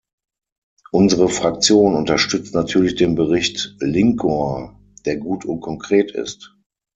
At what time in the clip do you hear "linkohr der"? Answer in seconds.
3.81-5.17